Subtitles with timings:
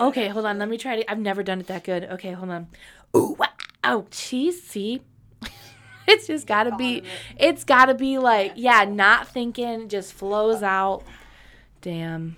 [0.00, 0.26] was really good.
[0.26, 0.58] Okay, hold on.
[0.58, 1.06] Let me try it.
[1.08, 2.04] I've never done it that good.
[2.04, 2.68] Okay, hold on.
[3.16, 3.46] Ooh, wow.
[3.84, 4.62] Oh, cheese.
[4.62, 5.02] See,
[6.08, 7.02] it's just gotta be.
[7.38, 11.02] It's gotta be like, yeah, not thinking, just flows out.
[11.80, 12.36] Damn.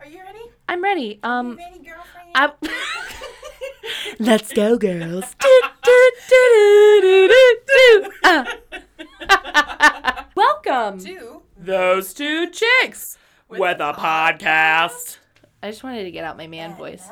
[0.00, 0.40] Are you ready?
[0.68, 1.18] I'm ready.
[1.22, 2.30] Um, ready, girlfriend?
[2.34, 2.52] I.
[4.18, 5.34] Let's go, girls.
[5.40, 8.12] Do, do, do, do, do, do, do.
[8.24, 8.44] Uh.
[10.34, 11.00] Welcome.
[11.00, 13.18] to Those two chicks
[13.48, 15.18] With a podcast.
[15.62, 17.04] I just wanted to get out my man voice.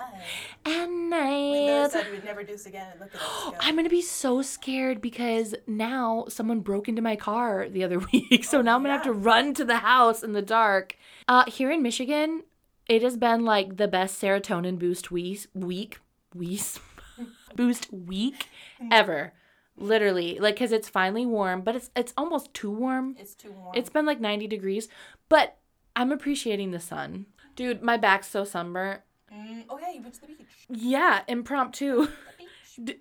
[0.64, 1.90] We literally night.
[1.90, 3.54] said we'd never do this again, and look at us go.
[3.60, 8.44] I'm gonna be so scared because now someone broke into my car the other week.
[8.44, 10.96] So now I'm gonna have to run to the house in the dark.
[11.26, 12.44] Uh, here in Michigan,
[12.88, 15.98] it has been like the best serotonin boost week, week,
[16.34, 16.62] week,
[17.56, 18.46] boost week
[18.92, 19.32] ever.
[19.78, 23.16] Literally, like, cause it's finally warm, but it's it's almost too warm.
[23.18, 23.72] It's too warm.
[23.74, 24.88] It's been like 90 degrees,
[25.28, 25.58] but
[25.96, 27.26] I'm appreciating the sun.
[27.56, 29.00] Dude, my back's so sunburnt.
[29.34, 30.46] Mm, oh yeah, you went to the beach.
[30.68, 32.06] Yeah, impromptu.
[32.38, 32.96] Beach.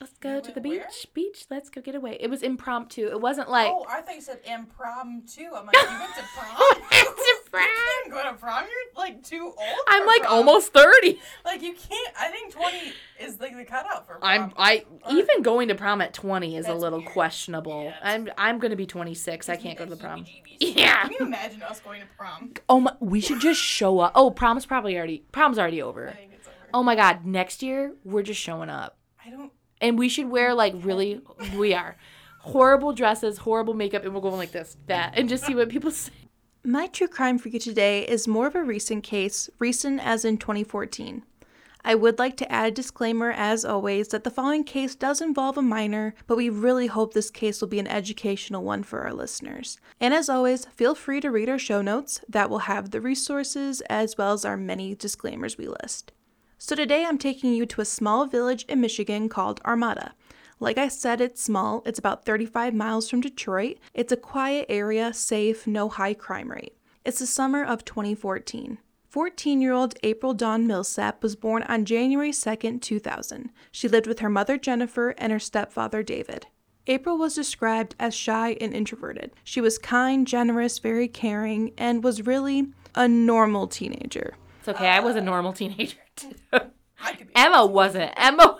[0.00, 0.86] Let's go You to the went where?
[0.88, 1.06] beach.
[1.14, 1.46] Beach.
[1.48, 2.16] Let's go get away.
[2.20, 3.08] It was impromptu.
[3.08, 5.42] It wasn't like oh, I thought you said impromptu.
[5.54, 6.56] I'm like, you went to prom?
[7.52, 7.62] Prom.
[7.64, 8.64] You can't go to prom.
[8.64, 9.78] You're like too old.
[9.86, 10.34] I'm like prom.
[10.34, 11.20] almost 30.
[11.44, 12.14] Like you can't.
[12.18, 12.76] I think 20
[13.20, 14.22] is like the cutout for prom.
[14.44, 17.12] I'm I Or- even going to prom at 20 is a little weird.
[17.12, 17.84] questionable.
[17.84, 19.48] Yeah, I'm I'm going to be 26.
[19.48, 20.24] I can't go to the prom.
[20.60, 21.02] Yeah.
[21.02, 22.52] Can you imagine us going to prom?
[22.68, 24.12] Oh my, we should just show up.
[24.14, 26.12] Oh, prom's probably already prom's already I over.
[26.16, 26.56] think it's over.
[26.72, 28.96] Oh my god, next year we're just showing up.
[29.26, 29.50] I don't.
[29.80, 31.20] And we should wear like really
[31.56, 31.96] we are
[32.38, 35.90] horrible dresses, horrible makeup and we'll go like this, that and just see what people
[36.06, 36.12] say.
[36.64, 40.38] My true crime for you today is more of a recent case, recent as in
[40.38, 41.24] 2014.
[41.84, 45.58] I would like to add a disclaimer, as always, that the following case does involve
[45.58, 49.12] a minor, but we really hope this case will be an educational one for our
[49.12, 49.80] listeners.
[49.98, 53.80] And as always, feel free to read our show notes that will have the resources
[53.90, 56.12] as well as our many disclaimers we list.
[56.58, 60.14] So today I'm taking you to a small village in Michigan called Armada.
[60.62, 61.82] Like I said, it's small.
[61.84, 63.78] It's about 35 miles from Detroit.
[63.94, 66.76] It's a quiet area, safe, no high crime rate.
[67.04, 68.78] It's the summer of 2014.
[69.08, 73.50] 14 year old April Dawn Millsap was born on January 2nd, 2000.
[73.72, 76.46] She lived with her mother Jennifer and her stepfather David.
[76.86, 79.32] April was described as shy and introverted.
[79.42, 84.34] She was kind, generous, very caring, and was really a normal teenager.
[84.60, 84.86] It's okay.
[84.86, 86.36] I was a normal teenager too.
[86.52, 87.32] I could be.
[87.34, 88.12] Emma wasn't.
[88.16, 88.58] Emma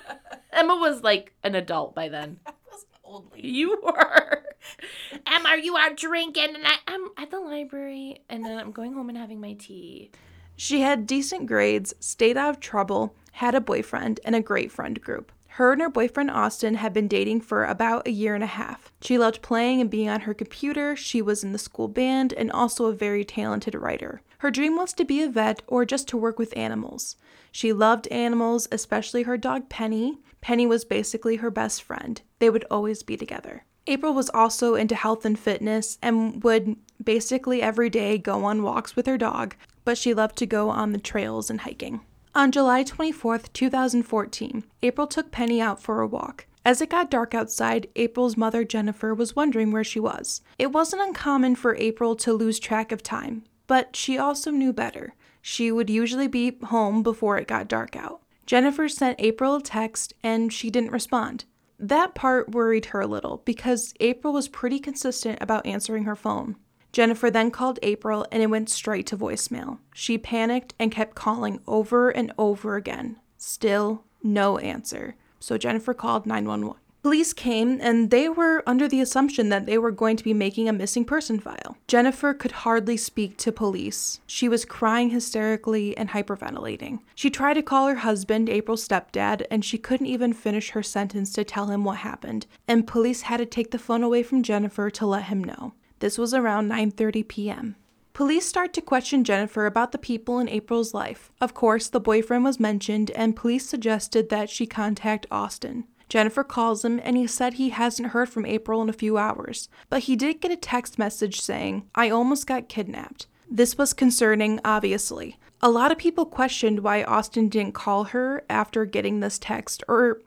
[0.53, 2.39] Emma was like an adult by then.
[2.47, 3.49] I was an old lady.
[3.49, 4.45] You were.
[5.27, 9.09] Emma, you are drinking and I, I'm at the library and then I'm going home
[9.09, 10.11] and having my tea.
[10.57, 15.01] She had decent grades, stayed out of trouble, had a boyfriend, and a great friend
[15.01, 15.33] group.
[15.57, 18.91] Her and her boyfriend Austin had been dating for about a year and a half.
[19.03, 20.97] She loved playing and being on her computer.
[20.97, 24.23] She was in the school band and also a very talented writer.
[24.39, 27.17] Her dream was to be a vet or just to work with animals.
[27.53, 30.19] She loved animals, especially her dog Penny.
[30.41, 32.21] Penny was basically her best friend.
[32.39, 33.65] They would always be together.
[33.87, 38.97] April was also into health and fitness and would basically every day go on walks
[38.97, 39.55] with her dog,
[39.85, 42.01] but she loved to go on the trails and hiking.
[42.35, 46.47] On July 24th, 2014, April took Penny out for a walk.
[46.65, 50.41] As it got dark outside, April's mother, Jennifer, was wondering where she was.
[50.59, 55.15] It wasn't uncommon for April to lose track of time, but she also knew better.
[55.43, 58.23] She would usually be home before it got dark out.
[58.47, 61.45] Jennifer sent April a text and she didn't respond.
[61.79, 66.57] That part worried her a little because April was pretty consistent about answering her phone.
[66.93, 69.79] Jennifer then called April and it went straight to voicemail.
[69.95, 73.19] She panicked and kept calling over and over again.
[73.37, 75.17] Still no answer.
[75.41, 76.79] So Jennifer called 911.
[77.03, 80.69] Police came and they were under the assumption that they were going to be making
[80.69, 81.77] a missing person file.
[81.89, 84.21] Jennifer could hardly speak to police.
[84.25, 87.01] She was crying hysterically and hyperventilating.
[87.17, 91.33] She tried to call her husband, April's stepdad, and she couldn't even finish her sentence
[91.33, 92.47] to tell him what happened.
[92.69, 95.75] And police had to take the phone away from Jennifer to let him know.
[95.99, 97.77] This was around 9:30 p.m.
[98.15, 101.33] Police start to question Jennifer about the people in April's life.
[101.41, 105.85] Of course, the boyfriend was mentioned, and police suggested that she contact Austin.
[106.13, 109.71] Jennifer calls him, and he said he hasn't heard from April in a few hours.
[109.89, 113.29] But he did get a text message saying, I almost got kidnapped.
[113.51, 115.39] This was concerning, obviously.
[115.63, 120.21] A lot of people questioned why Austin didn't call her after getting this text, or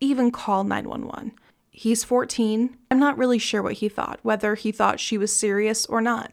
[0.00, 1.34] even call 911.
[1.70, 2.76] He's 14.
[2.90, 6.32] I'm not really sure what he thought, whether he thought she was serious or not.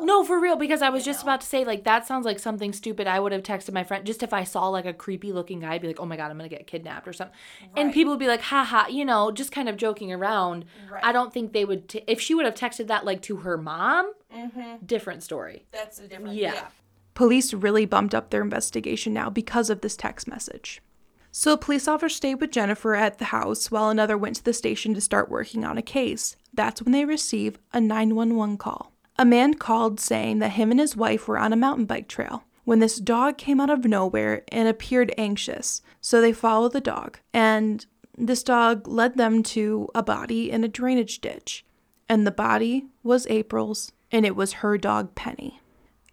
[0.00, 2.70] No, for real, because I was just about to say, like, that sounds like something
[2.74, 4.04] stupid I would have texted my friend.
[4.04, 6.30] Just if I saw, like, a creepy looking guy, I'd be like, oh my God,
[6.30, 7.34] I'm going to get kidnapped or something.
[7.78, 10.66] And people would be like, haha, you know, just kind of joking around.
[10.90, 11.02] Right.
[11.02, 13.56] I don't think they would, t- if she would have texted that, like, to her
[13.56, 14.84] mom, Mm-hmm.
[14.86, 15.64] different story.
[15.72, 16.34] That's a different.
[16.36, 16.52] Yeah.
[16.54, 16.66] Yeah.
[17.14, 20.80] Police really bumped up their investigation now because of this text message.
[21.32, 24.52] So, a police officer stayed with Jennifer at the house while another went to the
[24.52, 26.36] station to start working on a case.
[26.54, 28.89] That's when they receive a 911 call.
[29.20, 32.44] A man called saying that him and his wife were on a mountain bike trail
[32.64, 35.82] when this dog came out of nowhere and appeared anxious.
[36.00, 37.84] So they followed the dog, and
[38.16, 41.66] this dog led them to a body in a drainage ditch.
[42.08, 45.60] And the body was April's, and it was her dog Penny.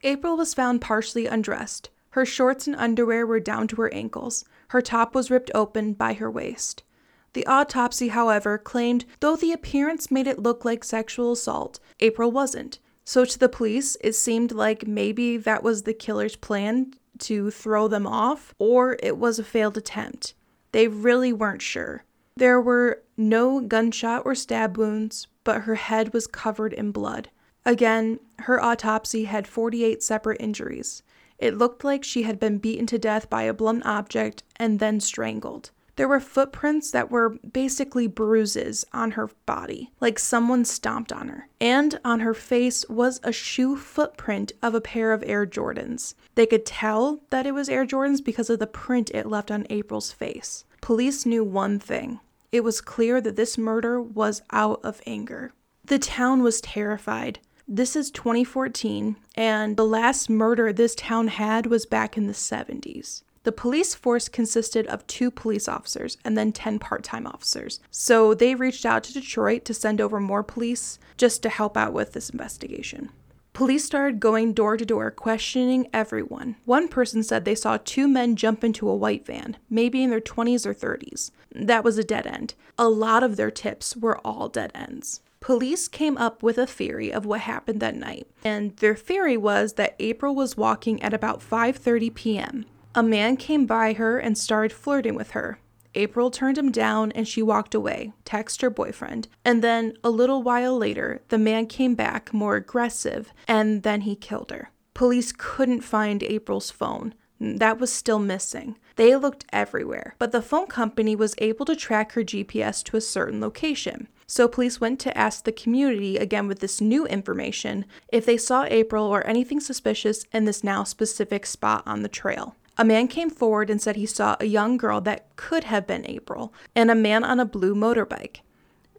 [0.04, 1.89] April was found partially undressed.
[2.09, 4.44] Her shorts and underwear were down to her ankles.
[4.71, 6.83] Her top was ripped open by her waist.
[7.31, 12.80] The autopsy, however, claimed though the appearance made it look like sexual assault, April wasn't.
[13.09, 17.88] So, to the police, it seemed like maybe that was the killer's plan to throw
[17.88, 20.33] them off, or it was a failed attempt.
[20.74, 22.04] They really weren't sure.
[22.36, 27.30] There were no gunshot or stab wounds, but her head was covered in blood.
[27.65, 31.01] Again, her autopsy had 48 separate injuries.
[31.39, 35.00] It looked like she had been beaten to death by a blunt object and then
[35.00, 35.71] strangled.
[35.98, 41.50] There were footprints that were basically bruises on her body, like someone stomped on her.
[41.60, 46.14] And on her face was a shoe footprint of a pair of Air Jordans.
[46.36, 49.66] They could tell that it was Air Jordans because of the print it left on
[49.72, 50.66] April's face.
[50.82, 52.20] Police knew one thing
[52.52, 55.52] it was clear that this murder was out of anger.
[55.84, 57.40] The town was terrified.
[57.68, 63.24] This is 2014, and the last murder this town had was back in the 70s.
[63.44, 67.80] The police force consisted of two police officers and then 10 part time officers.
[67.92, 71.94] So they reached out to Detroit to send over more police just to help out
[71.94, 73.10] with this investigation.
[73.57, 76.57] Police started going door to door, questioning everyone.
[76.66, 80.22] One person said they saw two men jump into a white van, maybe in their
[80.22, 81.31] 20s or 30s.
[81.51, 82.54] That was a dead end.
[82.78, 85.22] A lot of their tips were all dead ends.
[85.40, 89.74] Police came up with a theory of what happened that night, and their theory was
[89.74, 92.66] that April was walking at about 5:30 p.m.
[92.98, 95.60] A man came by her and started flirting with her.
[95.94, 99.28] April turned him down and she walked away, text her boyfriend.
[99.46, 104.16] And then a little while later, the man came back more aggressive and then he
[104.16, 104.72] killed her.
[104.96, 107.14] Police couldn't find April's phone.
[107.40, 108.80] That was still missing.
[108.96, 113.02] They looked everywhere, but the phone company was able to track her GPS to a
[113.02, 114.08] certain location.
[114.26, 118.66] So police went to ask the community, again with this new information, if they saw
[118.68, 122.56] April or anything suspicious in this now specific spot on the trail.
[122.78, 126.06] A man came forward and said he saw a young girl that could have been
[126.06, 128.42] April and a man on a blue motorbike.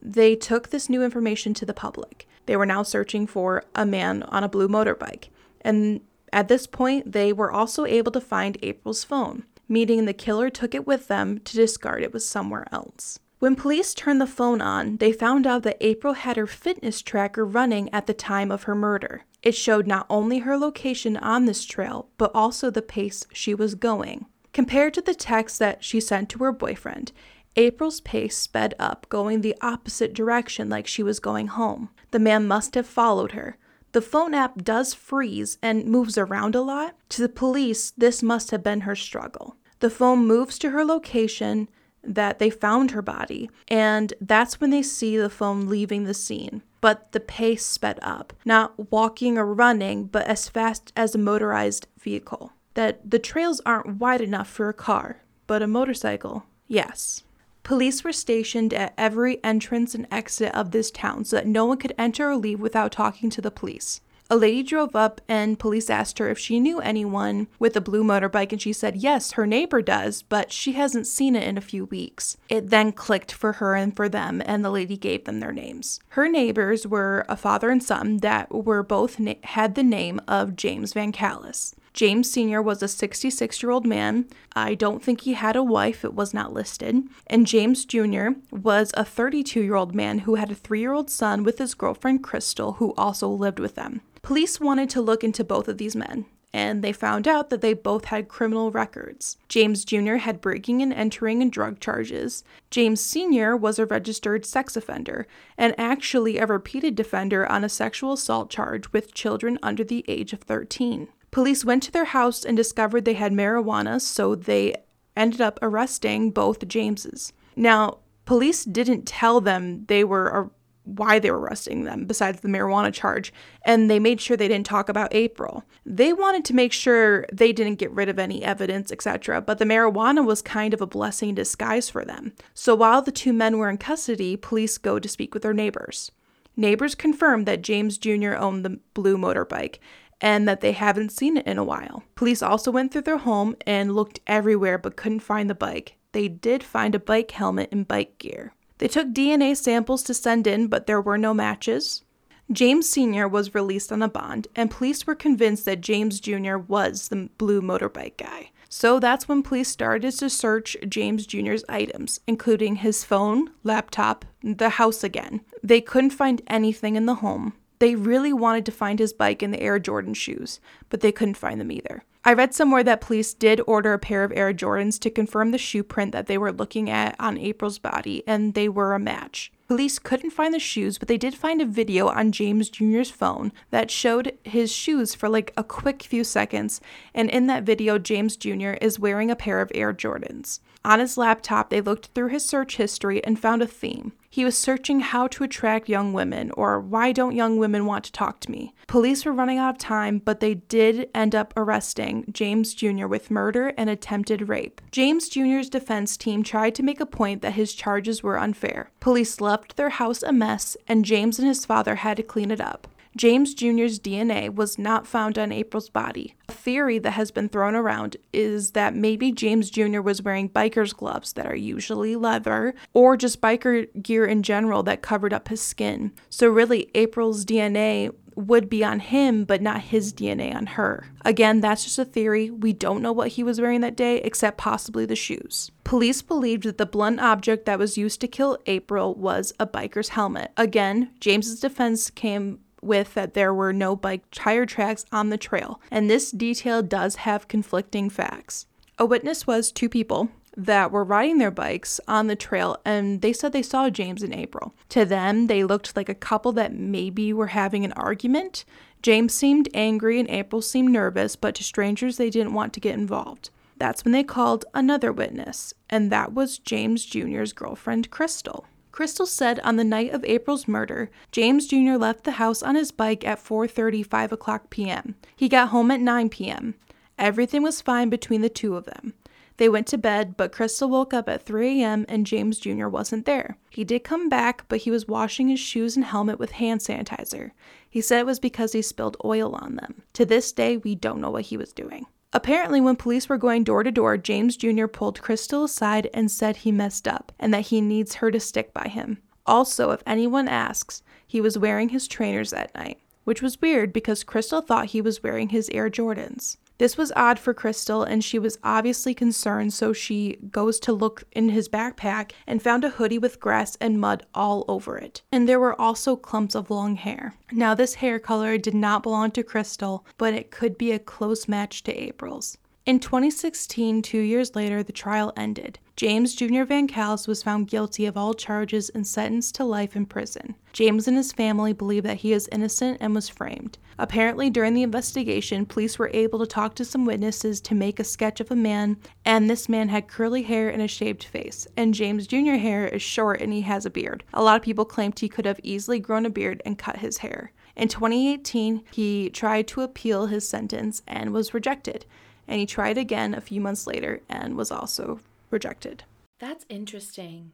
[0.03, 2.27] They took this new information to the public.
[2.47, 5.29] They were now searching for a man on a blue motorbike.
[5.61, 6.01] And
[6.33, 10.75] at this point, they were also able to find April's phone, meaning the killer took
[10.75, 13.21] it with them to discard it was somewhere else.
[13.39, 17.45] When police turned the phone on, they found out that April had her fitness tracker
[17.45, 19.25] running at the time of her murder.
[19.43, 23.75] It showed not only her location on this trail, but also the pace she was
[23.75, 24.27] going.
[24.53, 27.13] Compared to the text that she sent to her boyfriend,
[27.57, 31.91] April's pace sped up, going the opposite direction like she was going home.
[32.11, 33.57] The man must have followed her.
[33.93, 36.95] The phone app does freeze and moves around a lot.
[37.11, 39.57] To the police, this must have been her struggle.
[39.81, 41.69] The phone moves to her location
[42.03, 46.63] that they found her body, and that's when they see the phone leaving the scene
[46.81, 51.87] but the pace sped up, not walking or running, but as fast as a motorized
[51.99, 52.53] vehicle.
[52.75, 57.25] That the trails aren't wide enough for a car, but a motorcycle, yes.
[57.65, 61.79] Police were stationed at every entrance and exit of this town so that no one
[61.79, 64.01] could enter or leave without talking to the police.
[64.31, 68.05] A lady drove up and police asked her if she knew anyone with a blue
[68.05, 71.63] motorbike, and she said yes, her neighbor does, but she hasn't seen it in a
[71.63, 72.37] few weeks.
[72.51, 76.01] It then clicked for her and for them, and the lady gave them their names.
[76.11, 80.57] Her neighbors were a father and son that were both na- had the name of
[80.57, 81.75] James Van Callis.
[81.95, 82.61] James Sr.
[82.61, 84.27] was a 66 year old man.
[84.55, 87.03] I don't think he had a wife, it was not listed.
[87.29, 88.29] And James Jr.
[88.53, 91.75] was a 32 year old man who had a three year old son with his
[91.75, 94.03] girlfriend Crystal, who also lived with them.
[94.29, 97.73] Police wanted to look into both of these men, and they found out that they
[97.73, 99.39] both had criminal records.
[99.49, 100.17] James Jr.
[100.17, 102.45] had breaking and entering and drug charges.
[102.71, 103.57] James Sr.
[103.57, 108.93] was a registered sex offender and actually a repeated defender on a sexual assault charge
[108.93, 111.09] with children under the age of 13.
[111.31, 114.75] Police went to their house and discovered they had marijuana, so they
[115.17, 117.33] ended up arresting both Jameses.
[117.57, 120.51] Now, police didn't tell them they were
[120.89, 124.67] why they were arresting them besides the marijuana charge, and they made sure they didn't
[124.67, 125.65] talk about April.
[125.85, 129.65] They wanted to make sure they didn't get rid of any evidence, etc., but the
[129.65, 132.33] marijuana was kind of a blessing in disguise for them.
[132.55, 136.11] So while the two men were in custody, police go to speak with their neighbors.
[136.57, 138.35] Neighbors confirmed that James Jr.
[138.35, 139.79] owned the blue motorbike,
[140.21, 142.03] and that they haven't seen it in a while.
[142.15, 145.97] Police also went through their home and looked everywhere but couldn't find the bike.
[146.13, 148.55] They did find a bike helmet and bike gear.
[148.79, 152.03] They took DNA samples to send in, but there were no matches.
[152.51, 153.29] James Sr.
[153.29, 156.57] was released on a bond, and police were convinced that James Jr.
[156.57, 158.51] was the blue motorbike guy.
[158.71, 164.71] So that's when police started to search James Jr.'s items, including his phone, laptop, the
[164.71, 165.41] house again.
[165.63, 167.55] They couldn't find anything in the home.
[167.79, 171.37] They really wanted to find his bike and the Air Jordan shoes, but they couldn't
[171.37, 172.03] find them either.
[172.25, 175.59] I read somewhere that police did order a pair of Air Jordans to confirm the
[175.59, 179.53] shoe print that they were looking at on April's body, and they were a match.
[179.69, 183.53] Police couldn't find the shoes, but they did find a video on James Jr.'s phone
[183.71, 186.81] that showed his shoes for like a quick few seconds,
[187.15, 188.73] and in that video, James Jr.
[188.81, 190.61] is wearing a pair of Air Jordans.
[190.85, 194.13] On his laptop, they looked through his search history and found a theme.
[194.39, 198.13] He was searching how to attract young women, or why don't young women want to
[198.13, 198.73] talk to me.
[198.87, 203.09] Police were running out of time, but they did end up arresting James Jr.
[203.09, 204.81] with murder and attempted rape.
[204.93, 208.93] James Jr.'s defense team tried to make a point that his charges were unfair.
[209.01, 212.61] Police left their house a mess, and James and his father had to clean it
[212.61, 212.87] up.
[213.19, 216.37] James Jr.'s DNA was not found on April's body.
[216.49, 220.01] A theory that has been thrown around is that maybe James Jr.
[220.01, 225.03] was wearing biker's gloves that are usually leather, or just biker gear in general that
[225.03, 226.13] covered up his skin.
[226.31, 231.09] So, really, April's DNA would be on him, but not his DNA on her.
[231.25, 232.51] Again, that's just a theory.
[232.51, 235.73] We don't know what he was wearing that day, except possibly the shoes.
[235.83, 240.11] Police believed that the blunt object that was used to kill April was a biker's
[240.11, 240.53] helmet.
[240.57, 245.81] Again, James's defense came with that there were no bike tire tracks on the trail,
[245.91, 248.67] and this detail does have conflicting facts.
[248.99, 253.33] A witness was two people that were riding their bikes on the trail and they
[253.33, 254.75] said they saw James and April.
[254.89, 258.65] To them, they looked like a couple that maybe were having an argument.
[259.01, 262.95] James seemed angry and April seemed nervous, but to strangers, they didn't want to get
[262.95, 263.51] involved.
[263.77, 268.67] That's when they called another witness, and that was James Jr.'s girlfriend, Crystal.
[268.93, 271.97] Crystal said on the night of April's murder, James Jr.
[271.97, 275.15] left the house on his bike at 4:30, 5 o'clock p.m.
[275.37, 276.75] He got home at 9 p.m.
[277.19, 279.15] Everything was fine between the two of them.
[279.59, 282.07] They went to bed, but Crystal woke up at 3 a.m.
[282.09, 282.87] and James Jr.
[282.87, 283.59] wasn't there.
[283.71, 287.51] He did come back, but he was washing his shoes and helmet with hand sanitizer.
[287.91, 290.03] He said it was because he spilled oil on them.
[290.13, 292.07] To this day, we don't know what he was doing.
[292.33, 294.87] Apparently, when police were going door to door, James Jr.
[294.87, 298.75] pulled Crystal aside and said he messed up and that he needs her to stick
[298.75, 299.19] by him.
[299.47, 304.25] Also, if anyone asks, he was wearing his trainers that night, which was weird because
[304.25, 306.59] Crystal thought he was wearing his Air Jordans.
[306.79, 311.25] This was odd for Crystal, and she was obviously concerned, so she goes to look
[311.33, 315.23] in his backpack and found a hoodie with grass and mud all over it.
[315.33, 317.35] And there were also clumps of long hair.
[317.51, 321.49] Now, this hair color did not belong to Crystal, but it could be a close
[321.49, 322.59] match to April's.
[322.89, 325.79] In 2016, two years later, the trial ended.
[325.95, 326.63] James Jr.
[326.63, 330.55] Van Callis was found guilty of all charges and sentenced to life in prison.
[330.73, 333.77] James and his family believe that he is innocent and was framed.
[333.99, 338.05] Apparently, during the investigation, police were able to talk to some witnesses to make a
[338.05, 341.69] sketch of a man, and this man had curly hair and a shaved face.
[341.77, 342.55] And James Jr.
[342.55, 344.25] hair is short and he has a beard.
[344.33, 347.19] A lot of people claimed he could have easily grown a beard and cut his
[347.19, 347.53] hair.
[347.77, 352.07] In 2018, he tried to appeal his sentence and was rejected
[352.49, 356.05] and he tried again a few months later and was also rejected.
[356.41, 357.53] That's interesting.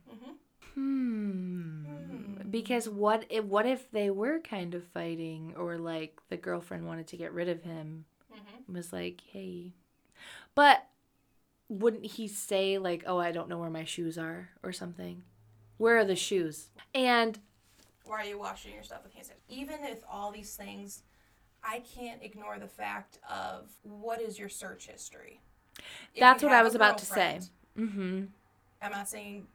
[0.74, 1.84] Hmm.
[2.50, 7.06] Because what if what if they were kind of fighting, or like the girlfriend wanted
[7.08, 8.04] to get rid of him,
[8.72, 9.72] was like, hey,
[10.54, 10.86] but
[11.68, 15.22] wouldn't he say like, oh, I don't know where my shoes are, or something?
[15.78, 16.70] Where are the shoes?
[16.94, 17.38] And
[18.04, 19.54] Why are you washing your stuff with hand sanitizer?
[19.56, 21.02] Even with all these things,
[21.66, 25.40] I can't ignore the fact of what is your search history.
[26.14, 27.40] If That's what I was about to say.
[27.78, 28.25] mm-hmm.
[28.83, 29.47] I'm not saying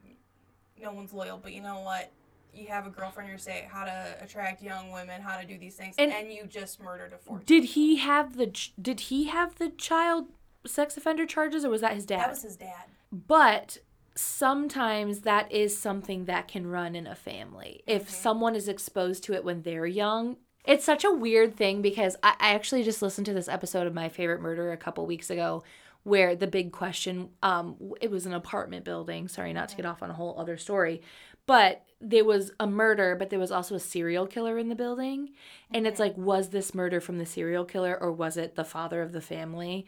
[0.82, 2.12] no one's loyal, but you know what?
[2.54, 5.76] You have a girlfriend, you say how to attract young women, how to do these
[5.76, 7.46] things, And- and, you just murdered a 14.
[7.46, 10.30] Did he have the ch- did he have the child
[10.66, 12.22] sex offender charges, or was that his dad?
[12.22, 12.86] That was his dad.
[13.12, 13.78] But
[14.16, 17.84] sometimes that is something that can run in a family.
[17.88, 22.16] If someone is exposed to it when they're young, it's such a weird thing because
[22.24, 25.30] I, I actually just listened to this episode of My Favorite Murder a couple weeks
[25.30, 25.64] ago
[26.04, 29.28] where the big question um it was an apartment building.
[29.28, 31.02] Sorry not to get off on a whole other story
[31.46, 35.32] but there was a murder but there was also a serial killer in the building.
[35.72, 39.02] And it's like was this murder from the serial killer or was it the father
[39.02, 39.86] of the family?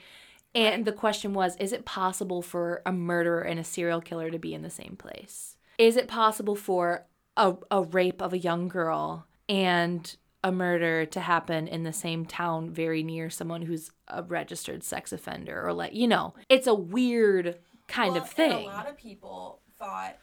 [0.54, 4.40] And the question was Is it possible for a murderer and a serial killer to
[4.40, 5.56] be in the same place?
[5.78, 7.06] Is it possible for
[7.38, 12.26] a, a rape of a young girl and a murder to happen in the same
[12.26, 16.74] town very near someone who's a registered sex offender or like you know it's a
[16.74, 20.18] weird kind Well, of thing a lot of people thought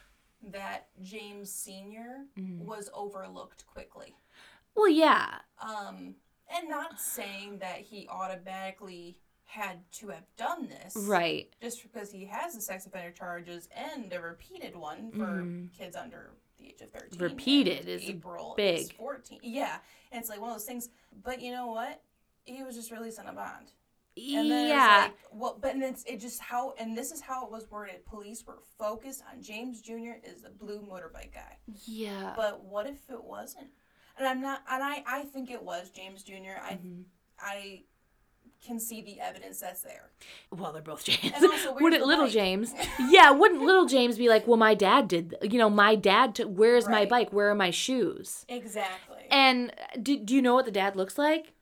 [0.52, 2.64] that James Senior Mm-hmm.
[2.64, 4.16] was overlooked quickly.
[4.74, 6.14] well yeah Um,
[6.56, 12.26] and not saying that he automatically had to have done this, right Just because he
[12.26, 15.46] has the sex offender charges and a repeated one for
[15.76, 17.10] kids under the age of thirteen.
[17.12, 17.22] Mm-hmm.
[17.22, 18.80] Repeated is April big.
[18.80, 19.40] is fourteen.
[19.42, 19.76] Yeah,
[20.12, 20.88] and it's like one of those things.
[21.22, 22.02] But you know what?
[22.44, 23.72] He was just released on a bond.
[24.16, 27.52] And then yeah like, well, but it's it just how, and this is how it
[27.52, 28.04] was worded.
[28.04, 30.14] Police were focused on James Jr.
[30.24, 31.58] is the blue motorbike guy.
[31.86, 33.68] yeah But what if it wasn't?
[34.16, 36.58] And I'm not, and I, I think it was James Jr.
[36.60, 37.02] I, Mm-hmm.
[37.38, 37.82] I
[38.64, 40.10] can see the evidence that's there.
[40.50, 42.32] well they're both james And also, wouldn't little bike?
[42.32, 42.74] james
[43.10, 46.48] yeah wouldn't little james be like well my dad did you know my dad took
[46.48, 49.16] where's my bike where are my shoes Exactly.
[49.30, 51.52] And do, do you know what the dad looks like?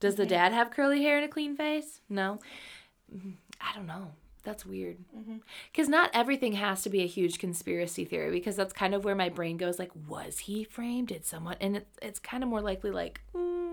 [0.00, 0.22] Does Mm-hmm.
[0.22, 2.00] the dad have curly hair and a clean face?
[2.08, 2.40] No.
[3.14, 3.34] Mhm.
[3.60, 4.08] I don't know.
[4.42, 4.96] That's weird.
[5.16, 5.36] Mm-hmm.
[5.70, 9.14] Because not everything has to be a huge conspiracy theory, because that's kind of where
[9.14, 11.08] my brain goes like, was he framed?
[11.08, 11.56] Did someone?
[11.60, 13.71] And it, it's kind of more likely like, mm,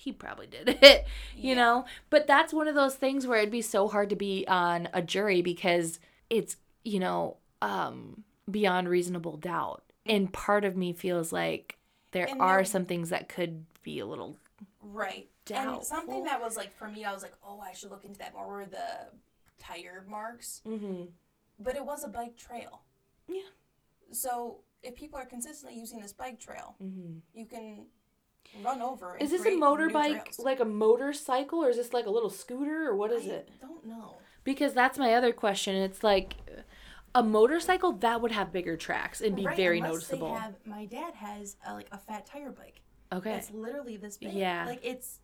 [0.00, 1.84] he probably did it, you know?
[2.08, 5.02] But that's one of those things where it'd be so hard to be on a
[5.02, 5.98] jury because
[6.30, 9.82] it's, you know, um, beyond reasonable doubt.
[10.06, 11.76] And part of me feels like
[12.12, 14.36] there And are some things that could be a little
[14.82, 15.28] right.
[15.44, 15.74] Doubtful.
[15.78, 18.18] And something that was like for me, I was like, oh, I should look into
[18.20, 18.46] that more.
[18.46, 18.86] Were the
[19.58, 20.62] tire marks?
[20.66, 21.04] mm-hmm.
[21.58, 22.82] But it was a bike trail.
[23.28, 23.40] Yeah.
[24.12, 27.18] So if people are consistently using this bike trail, Mm-hmm.
[27.34, 27.86] you can
[28.62, 29.16] run over.
[29.20, 32.96] Is this a motorbike, like a motorcycle, or is this like a little scooter, or
[32.96, 33.48] what is it?
[33.50, 33.60] I it?
[33.60, 34.16] Don't know.
[34.44, 35.74] Because that's my other question.
[35.76, 36.34] It's like
[37.14, 40.34] a motorcycle that would have bigger tracks and be Right, very unless noticeable.
[40.34, 42.80] They have, my dad has a, like a fat tire bike.
[43.12, 43.34] okay.
[43.34, 44.32] It's literally this big.
[44.32, 44.64] Yeah.
[44.66, 45.20] Like it's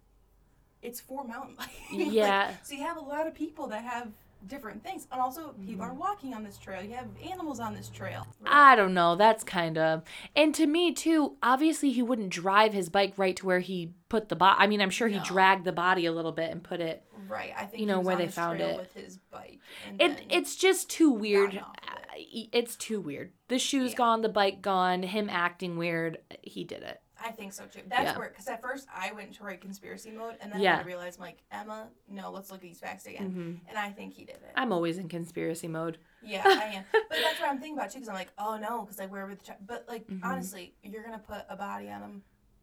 [0.83, 1.69] it's for mountain bike.
[1.93, 2.47] Yeah.
[2.49, 4.09] Like, so you have a lot of people that have
[4.47, 5.81] different things, and also people Mm-hmm.
[5.83, 6.83] are walking on this trail.
[6.83, 8.27] You have animals on this trail.
[8.47, 9.17] I don't know.
[9.17, 10.03] That's kind of,
[10.37, 11.37] and to me too.
[11.43, 14.57] Obviously, he wouldn't drive his bike right to where he put the body.
[14.59, 15.25] I mean, I'm sure he No.
[15.25, 17.03] dragged the body a little bit and put it.
[17.27, 17.53] Right.
[17.57, 18.77] I think You know, where they found it.
[18.77, 19.59] with his bike.
[19.99, 21.53] It it's just too weird.
[21.53, 23.33] gotten off of Uh, It's too weird.
[23.49, 23.97] The shoes Yeah.
[23.97, 26.19] gone, the bike gone, him acting weird.
[26.43, 27.01] He did it.
[27.27, 27.81] I think so too.
[27.89, 28.19] That's Yeah.
[28.19, 30.79] where, because at first I went into right conspiracy mode, and then Yeah.
[30.79, 33.31] I realized, I'm like, Emma, no, let's look at these facts again.
[33.31, 33.69] Mm-hmm.
[33.69, 34.53] And I think he did it.
[34.55, 35.97] I'm always in conspiracy mode.
[36.23, 36.85] Yeah, I am.
[36.93, 39.27] But that's what I'm thinking about too, because I'm like, oh no, because like where
[39.27, 40.25] would the, ch- but like Mm-hmm.
[40.27, 42.11] honestly, you're gonna put a body on a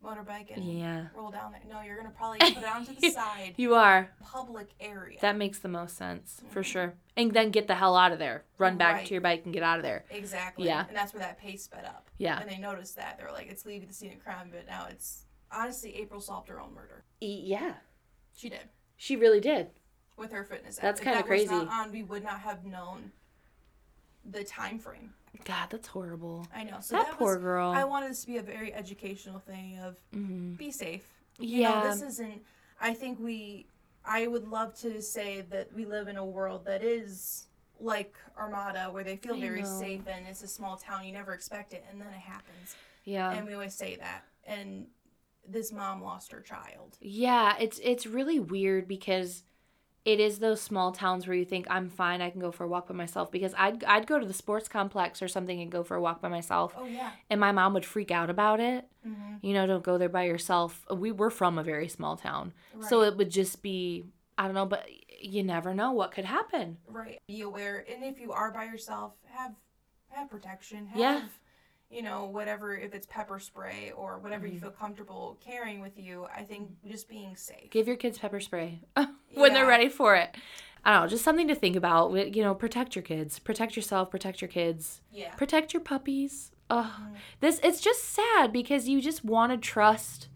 [0.03, 1.07] motorbike and Yeah.
[1.15, 1.61] roll down there.
[1.69, 4.11] No, you're gonna probably put it onto the side, You are.
[4.23, 5.19] public area.
[5.21, 6.71] That makes the most sense for mm-hmm.
[6.71, 6.93] sure.
[7.15, 8.45] And then get the hell out of there.
[8.57, 9.05] Run back Right.
[9.07, 10.05] to your bike and get out of there.
[10.09, 10.65] exactly.
[10.65, 10.85] Yeah.
[10.87, 12.09] And that's where that pace sped up.
[12.17, 12.39] Yeah.
[12.39, 14.87] And they noticed that they were like, it's leaving the scene of crime, but now
[14.89, 17.03] it's honestly April solved her own murder.
[17.21, 17.73] E- yeah.
[18.35, 19.69] She did She really did.
[20.17, 20.77] with her fitness.
[20.77, 21.53] That's kinda that was crazy.
[21.53, 23.11] not on, we would not have known
[24.23, 25.13] the time frame.
[25.45, 26.45] God, that's horrible.
[26.53, 26.77] I know.
[26.81, 27.71] So That that, poor was, girl.
[27.71, 30.57] I wanted this to be a very educational thing of Mhm.
[30.57, 31.07] be safe.
[31.39, 31.81] You Yeah.
[31.83, 32.43] know, this isn't.
[32.79, 33.67] I think we.
[34.03, 37.47] I would love to say that we live in a world that is
[37.79, 39.79] like Armada, where they feel I very know.
[39.79, 41.05] safe and it's a small town.
[41.05, 42.75] You never expect it, and then it happens.
[43.03, 43.31] Yeah.
[43.31, 44.25] and we always say that.
[44.45, 44.87] And
[45.47, 46.97] this mom lost her child.
[47.01, 49.43] Yeah, it's it's really weird because
[50.03, 52.67] it is those small towns where you think I'm fine, I can go for a
[52.67, 55.83] walk by myself because I'd I'd go to the sports complex or something and go
[55.83, 57.11] for a walk by myself Oh yeah.
[57.29, 58.85] and my mom would freak out about it.
[59.07, 59.45] Mm-hmm.
[59.45, 60.85] You know, don't go there by yourself.
[60.93, 62.53] We were from a very small town.
[62.89, 64.05] So it would just be
[64.37, 64.87] I don't know, but
[65.21, 66.77] you never know what could happen.
[66.87, 67.19] Right.
[67.27, 69.53] Be aware, and if you are by yourself, have
[70.09, 70.87] have protection.
[70.87, 71.21] Have, Yeah.
[71.91, 74.53] You know, whatever if it's pepper spray or whatever Mm-hmm.
[74.55, 76.25] you feel comfortable carrying with you.
[76.35, 77.69] I think just being safe.
[77.69, 78.79] Give your kids pepper spray
[79.33, 80.35] when they're ready for it.
[80.85, 82.11] I don't know, just something to think about.
[82.35, 85.01] You know, protect your kids, protect yourself, protect your kids.
[85.11, 85.33] Yeah.
[85.35, 86.51] protect your puppies.
[86.69, 86.89] Ugh.
[87.41, 90.29] This it's just sad because you just want to trust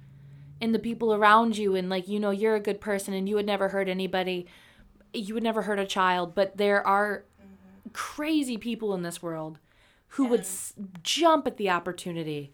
[0.59, 3.35] in the people around you and like you know you're a good person and you
[3.35, 4.45] would never hurt anybody.
[5.13, 7.23] You would never hurt a child, but there are
[7.93, 9.59] crazy people in this world
[10.15, 10.73] who would s-
[11.03, 12.53] jump at the opportunity.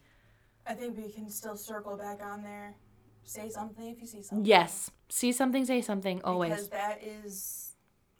[0.65, 2.75] I think we can still circle back on there.
[3.23, 4.45] Say something if you see something.
[4.45, 6.51] Yes, see something, say something always.
[6.51, 7.75] Because that is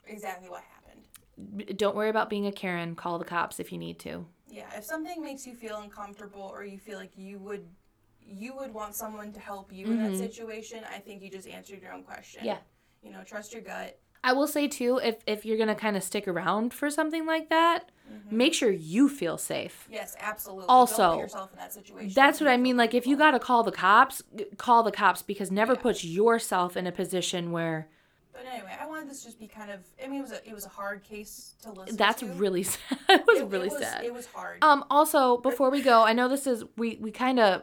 [0.06, 1.76] exactly what happened.
[1.78, 2.94] Don't worry about being a Karen.
[2.94, 4.26] Call the cops if you need to.
[4.48, 4.66] Yeah.
[4.76, 7.66] If something makes you feel uncomfortable or you feel like you would
[8.24, 11.82] you would want someone to help you in that situation, I think you just answered
[11.82, 12.40] your own question.
[12.40, 12.46] Mm-hmm.
[12.46, 12.58] Yeah.
[13.02, 13.98] You know, trust your gut.
[14.22, 17.48] I will say too, if if you're gonna kind of stick around for something like
[17.48, 17.90] that,
[18.30, 19.86] make sure you feel safe.
[19.90, 20.66] Yes, absolutely.
[20.68, 22.12] Also, Don't put yourself in that situation.
[22.14, 22.76] That's what I mean.
[22.76, 24.22] Like, if you got to call the cops,
[24.56, 25.80] call the cops because never Yeah.
[25.80, 27.88] put yourself in a position where
[28.32, 29.80] But anyway, I wanted this to just be kind of.
[30.02, 32.26] I mean, it was a it was a hard case to listen to that's to.
[32.26, 32.80] really sad.
[33.08, 34.04] it was It- really it was, sad.
[34.04, 34.62] It was hard.
[34.64, 34.84] Um.
[34.90, 37.62] Also, before we go, I know this is we we kind of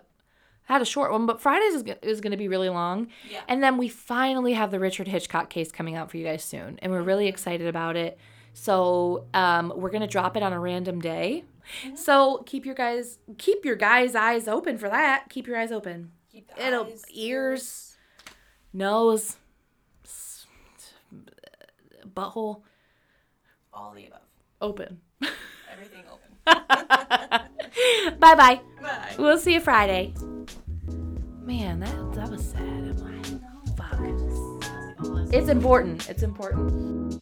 [0.65, 3.07] had a short one, but Fridays is, is going to be really long.
[3.27, 3.39] Yeah.
[3.47, 6.77] And then we finally have the Richard Hitchcock case coming out for you guys soon,
[6.83, 8.19] and we're really excited about it.
[8.59, 11.45] So um, we're gonna drop it on a random day.
[11.85, 11.95] Mm-hmm.
[11.95, 15.29] So keep your guys keep your guys' eyes open for that.
[15.29, 16.11] Keep your eyes open.
[16.31, 17.97] Keep it'll- eyes, ears.
[18.73, 19.37] Nose,
[22.13, 22.61] butthole
[23.73, 24.19] all the above.
[24.61, 24.99] open.
[25.71, 26.29] Everything open.
[28.19, 28.59] bye bye.
[28.81, 29.15] Bye.
[29.17, 30.13] We'll see you Friday.
[31.41, 32.61] Man, that that was sad.
[32.61, 33.25] I'm like,
[33.77, 35.33] fuck.
[35.33, 36.09] It's important.
[36.09, 37.19] It's important.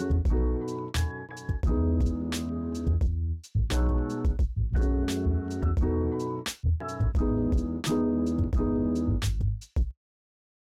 [0.00, 0.49] Thank you